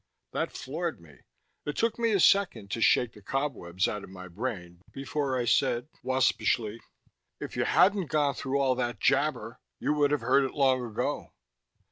[0.31, 1.19] That floored me.
[1.63, 5.45] It took me a second to shake the cobwebs out of my brain before I
[5.45, 6.81] said waspishly,
[7.39, 11.33] "If you hadn't gone through all that jabber, you would have heard it long ago."